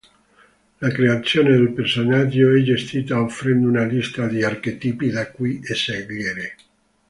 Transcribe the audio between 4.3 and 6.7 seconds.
archetipi da cui scegliere.